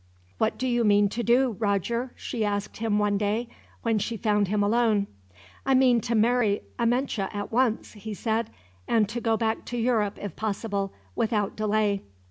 [0.39, 3.47] "What do you mean to do, Roger?" she asked him one day,
[3.83, 5.05] when she found him alone.
[5.63, 8.49] "I mean to marry Amenche, at once," he said;
[8.87, 12.01] "and to go back to Europe, if possible, without delay."